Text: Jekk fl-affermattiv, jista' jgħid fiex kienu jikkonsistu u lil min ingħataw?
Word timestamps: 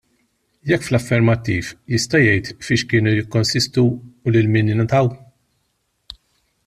Jekk 0.69 0.85
fl-affermattiv, 0.85 1.67
jista' 1.95 2.21
jgħid 2.23 2.55
fiex 2.69 2.85
kienu 2.93 3.13
jikkonsistu 3.19 3.85
u 3.93 4.35
lil 4.37 4.51
min 4.57 4.73
ingħataw? 4.77 5.13